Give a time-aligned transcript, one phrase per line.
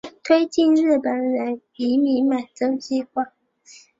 [0.23, 3.33] 推进日本人移民满洲计划。